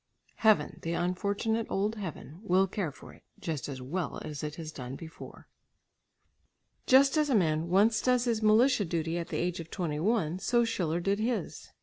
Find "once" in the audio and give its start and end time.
7.69-8.01